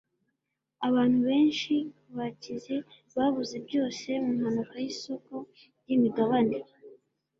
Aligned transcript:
abantu 0.87 1.17
benshi 1.29 1.75
bakize 2.17 2.75
babuze 3.15 3.55
byose 3.67 4.07
mu 4.23 4.31
mpanuka 4.39 4.75
yisoko 4.83 5.33
ryimigabane 5.81 6.57